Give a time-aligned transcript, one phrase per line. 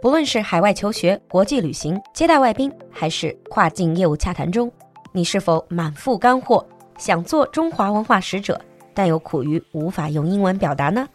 [0.00, 4.70] 不论是海外求学、国际旅行、接待外宾，还是跨境业务洽谈中，
[5.10, 6.64] 你是否满腹干货，
[6.98, 8.60] 想做中华文化使者，
[8.94, 11.08] 但又苦于无法用英文表达呢？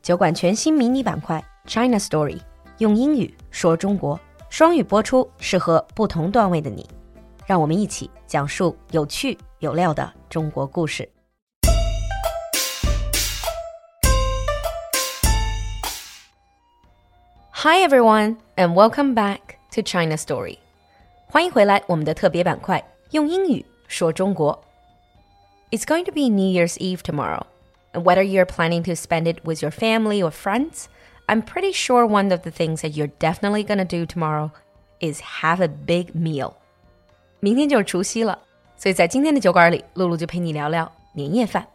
[0.00, 2.40] 酒馆全新迷你板块 China Story，
[2.78, 4.18] 用英语说中国，
[4.48, 6.88] 双语播出，适合不同段位的你。
[7.46, 11.06] 让我们一起讲述有趣有料的中国故事。
[17.61, 20.59] Hi everyone, and welcome back to China Story.
[21.27, 24.63] 欢迎回来，我们的特别板块，用英语说中国。
[25.71, 27.43] It's going to be New Year's Eve tomorrow,
[27.93, 30.85] and whether you're planning to spend it with your family or friends,
[31.27, 34.51] I'm pretty sure one of the things that you're definitely gonna do tomorrow
[34.99, 36.53] is have a big meal.
[37.39, 38.39] 明天就是除夕了，
[38.77, 41.67] 所以在今天的酒馆里，露露就陪你聊聊年夜饭。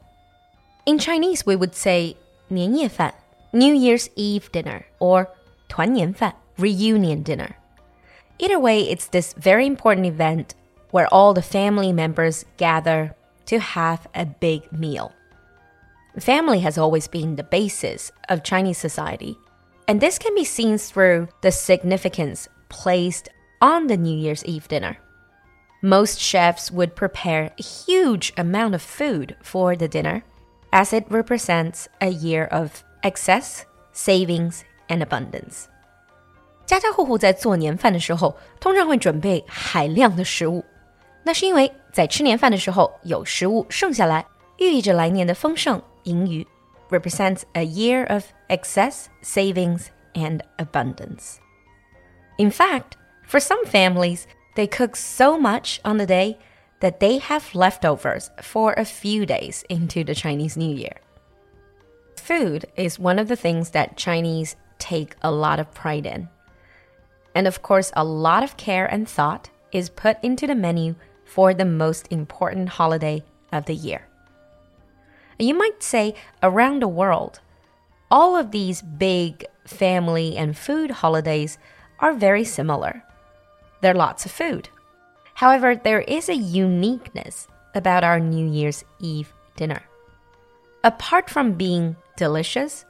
[0.84, 2.16] In Chinese, we would say
[2.48, 3.14] 年夜饭
[3.50, 5.28] New Year's Eve dinner, or
[5.68, 7.56] 团年饭 reunion dinner.
[8.38, 10.54] Either way, it's this very important event
[10.90, 13.14] where all the family members gather
[13.46, 15.12] to have a big meal.
[16.18, 19.36] Family has always been the basis of Chinese society,
[19.88, 23.28] and this can be seen through the significance placed
[23.60, 24.98] on the New Year's Eve dinner.
[25.80, 30.22] Most chefs would prepare a huge amount of food for the dinner,
[30.72, 35.64] as it represents a year of excess, savings, and abundance。
[36.64, 40.64] 家家户户在做年饭的时候，通常会准备海量的食物。
[41.24, 44.24] 那是因为在吃年饭的时候有食物剩下来，
[44.58, 46.46] 寓意着来年的丰盛盈余，
[46.90, 51.36] represents a year of excess, savings, and abundance.
[52.38, 52.96] In fact,
[53.28, 54.22] for some families,
[54.56, 56.36] they cook so much on the day
[56.80, 60.96] that they have leftovers for a few days into the Chinese New Year.
[62.16, 66.29] Food is one of the things that Chinese take a lot of pride in.
[67.35, 70.95] And of course, a lot of care and thought is put into the menu
[71.25, 74.07] for the most important holiday of the year.
[75.37, 77.41] You might say, around the world,
[78.09, 81.59] all of these big family and food holidays
[81.99, 83.03] are very similar.
[83.81, 84.69] There are lots of food.
[85.35, 89.83] However, there is a uniqueness about our New Year's Eve dinner.
[90.83, 92.85] Apart from being delicious,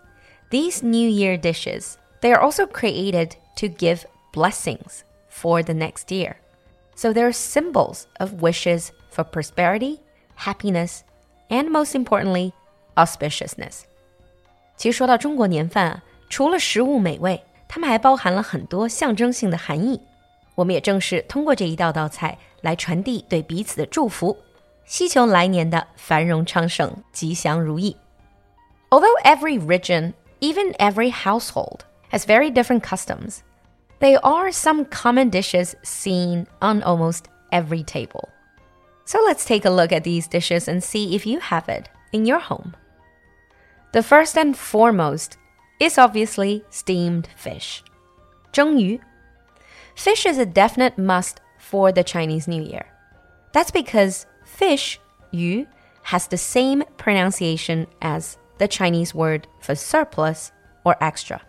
[0.51, 6.37] these New Year dishes, they are also created to give blessings for the next year.
[6.95, 10.01] So they're symbols of wishes for prosperity,
[10.37, 11.01] happiness,
[11.49, 12.53] and most importantly,
[12.95, 13.83] auspiciousness.
[14.77, 20.01] 其实说到中国年饭啊，除了食物美味，它们还包含了很多象征性的含义。
[20.55, 24.37] 我们也正是通过这一道道菜来传递对彼此的祝福，
[24.85, 27.97] 希求来年的繁荣昌盛、吉祥如意。
[28.91, 33.44] Although every region even every household has very different customs.
[34.00, 38.30] There are some common dishes seen on almost every table.
[39.06, 42.26] So let's take a look at these dishes and see if you have it in
[42.26, 42.76] your home.
[43.94, 45.38] The first and foremost
[45.80, 47.84] is obviously steamed fish.
[48.52, 49.00] 蒸鱼.
[49.96, 52.86] Fish is a definite must for the Chinese New Year.
[53.54, 55.00] That's because fish,
[55.32, 55.68] yu,
[56.04, 60.53] has the same pronunciation as the Chinese word for surplus
[60.85, 61.41] or extra.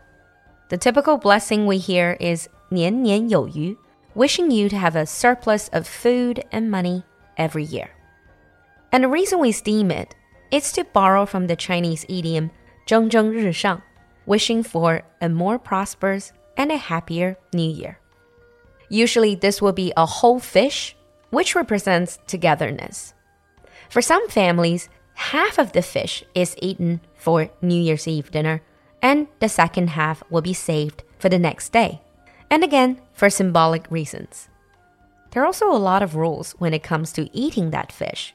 [0.69, 3.75] The typical blessing we hear is 年年有余,
[4.15, 7.03] wishing you to have a surplus of food and money
[7.37, 7.89] every year.
[8.91, 10.15] And the reason we steam it
[10.51, 12.49] is to borrow from the Chinese idiom
[12.85, 13.81] 蒸蒸日上,
[14.25, 17.97] wishing for a more prosperous and a happier new year.
[18.89, 20.95] Usually, this will be a whole fish,
[21.31, 23.13] which represents togetherness.
[23.89, 28.62] For some families, half of the fish is eaten for New Year's Eve dinner,
[29.02, 32.00] and the second half will be saved for the next day.
[32.50, 34.48] And again, for symbolic reasons.
[35.30, 38.32] There are also a lot of rules when it comes to eating that fish.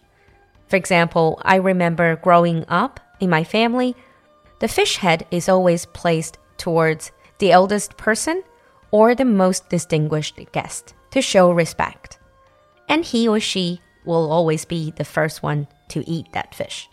[0.68, 3.96] For example, I remember growing up in my family,
[4.60, 8.44] the fish head is always placed towards the eldest person
[8.92, 12.20] or the most distinguished guest to show respect.
[12.88, 16.85] And he or she will always be the first one to eat that fish.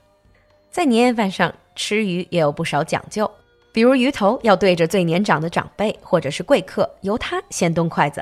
[0.72, 3.30] 在年夜饭上吃鱼也有不少讲究，
[3.72, 8.22] 比如鱼头要对着最年长的长辈或者是贵客，由他先动筷子；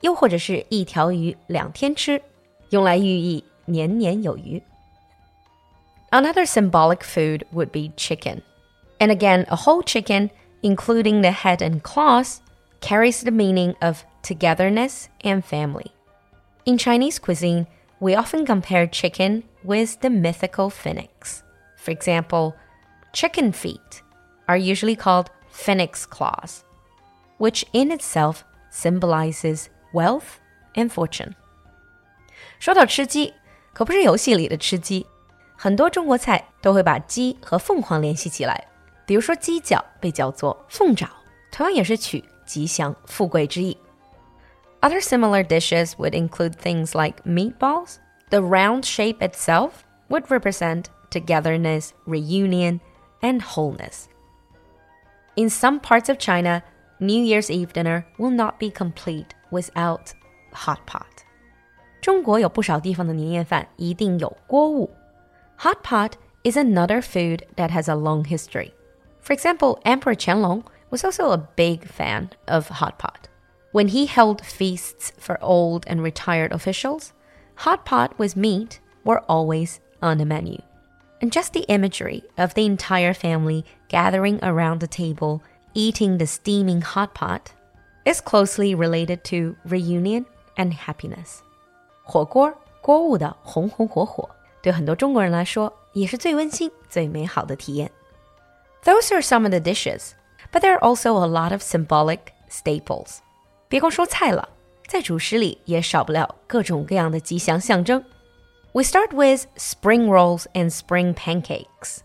[0.00, 2.20] 又或者是一条鱼两天吃，
[2.70, 4.62] 用来寓意年年有余。
[6.10, 8.42] Another symbolic food would be chicken.
[8.98, 10.30] And again, a whole chicken,
[10.62, 12.38] including the head and claws,
[12.80, 15.86] carries the meaning of togetherness and family.
[16.64, 17.66] In Chinese cuisine,
[17.98, 21.42] we often compare chicken with the mythical phoenix.
[21.76, 22.54] For example,
[23.12, 24.02] chicken feet
[24.46, 26.62] are usually called phoenix claws.
[27.38, 30.38] which in itself symbolizes wealth
[30.74, 31.34] and fortune.
[32.58, 33.34] 说到吃鸡，
[33.72, 35.06] 可不是游戏里的吃鸡，
[35.56, 38.66] 很多中国菜都会把鸡和凤凰联系起来。
[39.06, 41.08] 比如说鸡脚被叫做凤爪，
[41.50, 43.76] 同样也是取吉祥富贵之意。
[44.80, 47.96] Other similar dishes would include things like meatballs.
[48.30, 52.80] The round shape itself would represent togetherness, reunion,
[53.22, 54.08] and wholeness.
[55.36, 56.62] In some parts of China,
[57.00, 60.14] New Year's Eve dinner will not be complete without
[60.52, 61.24] hot pot.
[62.00, 64.90] 中国有不少地方的年夜饭一定有锅物。
[65.58, 66.12] Hot pot
[66.44, 68.72] is another food that has a long history.
[69.20, 73.28] For example, Emperor Qianlong was also a big fan of hot pot.
[73.72, 77.12] When he held feasts for old and retired officials,
[77.58, 80.58] hot pot with meat were always on the menu.
[81.20, 85.40] And just the imagery of the entire family gathering around the table
[85.72, 87.52] eating the steaming hot pot
[88.04, 91.40] is closely related to reunion and happiness.
[92.02, 94.28] 火锅锅物的红红火火，
[94.62, 97.90] 对很多中国人来说也是最温馨、最美好的体验。
[98.84, 100.10] Those are some of the dishes,
[100.52, 102.18] but there are also a lot of symbolic
[102.50, 103.20] staples.
[103.68, 104.50] 别光说菜了，
[104.89, 108.03] 在主食里也少不了各种各样的吉祥象征。
[108.71, 111.99] We start with spring rolls and spring pancakes.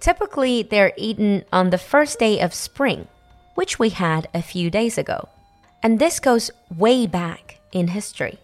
[0.00, 3.06] Typically, they're eaten on the first day of spring,
[3.54, 5.28] which we had a few days ago.
[5.82, 8.38] And this goes way back in history.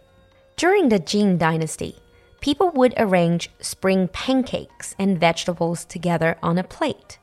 [0.56, 1.96] During the Jin Dynasty,
[2.40, 7.18] people would arrange spring pancakes and vegetables together on a plate.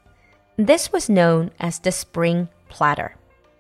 [0.58, 3.12] This was known as the spring platter.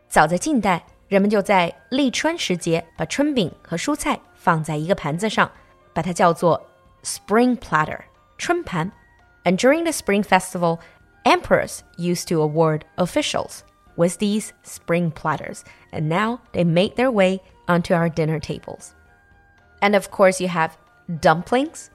[0.09, 5.50] 早在晋代,人们就在立春时节把春饼和蔬菜放在一个盘子上，
[5.92, 6.64] 把它叫做
[7.02, 8.00] spring platter
[8.38, 8.90] 春盘。
[9.44, 10.78] And during the spring festival,
[11.24, 13.60] emperors used to award officials
[13.96, 18.90] with these spring platters, and now they made their way onto our dinner tables.
[19.80, 20.76] And of course, you have
[21.20, 21.90] dumplings.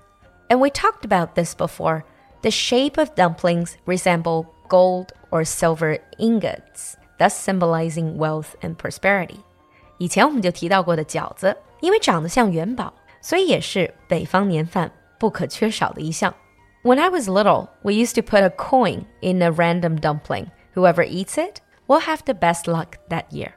[0.49, 2.03] And we talked about this before.
[2.41, 9.37] The shape of dumplings resemble gold or silver ingots, thus symbolizing wealth and prosperity.
[9.97, 16.33] 以前我们就提到过的饺子，因为长得像元宝，所以也是北方年饭不可缺少的一项。
[16.83, 20.47] When I was little, we used to put a coin in a random dumpling.
[20.75, 23.53] Whoever eats it will have the best luck that year.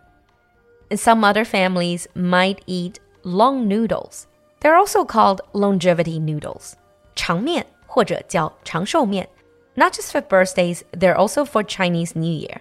[0.89, 4.27] And some other families might eat long noodles.
[4.61, 6.73] They're also called longevity noodles.
[7.15, 9.29] 长面或者叫长寿面
[9.75, 12.61] not just for birthdays, they're also for Chinese New Year.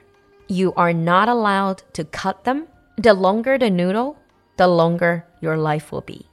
[0.53, 2.69] You are not allowed to cut them.
[2.99, 4.19] The longer the noodle,
[4.59, 6.27] the longer your life will be.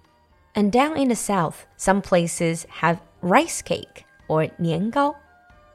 [0.53, 5.15] And down in the south, some places have rice cake or 年糕,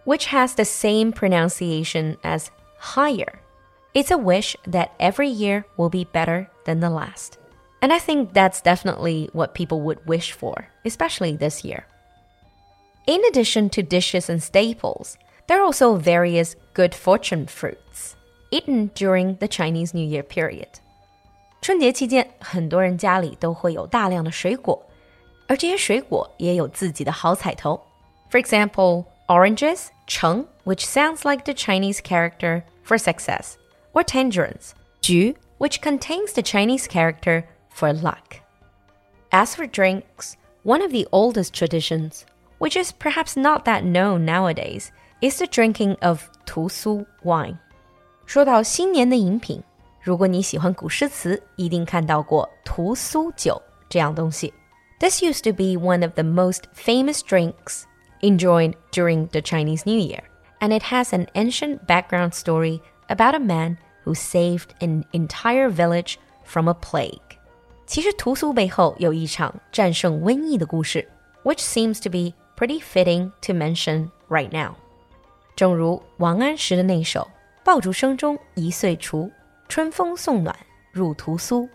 [0.05, 3.41] which has the same pronunciation as higher.
[3.94, 7.38] It's a wish that every year will be better than the last.
[7.81, 11.87] And I think that's definitely what people would wish for, especially this year.
[13.06, 18.17] In addition to dishes and staples, there are also various good fortune fruits
[18.54, 20.68] eaten during the Chinese New Year period.
[21.62, 24.81] 春节期间，很多人家里都会有大量的水果，
[25.48, 27.81] 而这些水果也有自己的好彩头。
[28.30, 33.54] For example, oranges, cheng, which sounds like the Chinese character for success,
[33.94, 34.71] or tangerines,
[35.02, 38.42] ju, which contains the Chinese character for luck.
[39.31, 40.33] As for drinks,
[40.64, 42.26] one of the oldest traditions
[42.59, 47.57] which is perhaps not that known nowadays, is the drinking of 屠苏 wine.
[48.26, 49.64] 说到新年的饮品，
[50.02, 54.54] 如果你喜欢古诗词，一定看到过屠苏酒这样东西。
[54.99, 57.83] This used to be one of the most famous drinks
[58.21, 60.23] enjoyed during the Chinese New Year,
[60.59, 66.16] and it has an ancient background story about a man who saved an entire village
[66.44, 67.19] from a plague.
[67.85, 71.07] 其实屠苏背后有一场战胜瘟疫的故事，
[71.44, 74.76] which seems to be pretty fitting to mention right now.
[75.56, 77.31] 正如王安石的那首“
[77.64, 79.31] 爆竹声中一岁除，
[79.68, 80.56] 春风送暖
[80.92, 81.69] 入屠苏。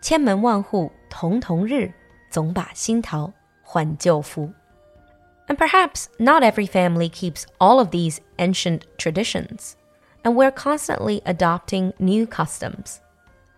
[0.00, 1.92] 千门万户曈曈日，
[2.30, 4.52] 总把新桃换旧符。”
[5.48, 9.72] And perhaps not every family keeps all of these ancient traditions,
[10.22, 12.96] and we're constantly adopting new customs.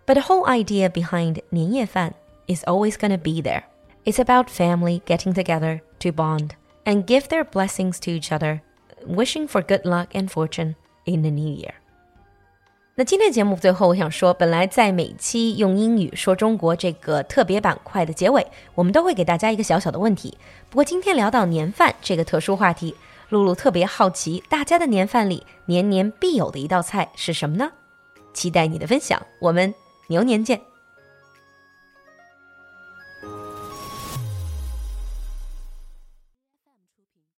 [0.07, 2.13] But the whole idea behind 年夜饭
[2.47, 3.65] is always going to be there.
[4.05, 6.51] It's about family getting together to bond
[6.85, 8.61] and give their blessings to each other,
[9.07, 10.75] wishing for good luck and fortune
[11.06, 11.72] in the new year.
[12.96, 18.46] 那今天节目最后，我想说，本来在每期用英语说中国这个特别板块的结尾，
[18.76, 20.38] 我们都会给大家一个小小的问题。
[20.70, 22.96] 不过今天聊到年饭这个特殊话题，
[23.30, 27.72] 露露特别好奇，大家的年饭里年年必有的一道菜是什么呢
[28.32, 29.74] 期待你的分享，我们
[30.08, 30.62] 牛年见。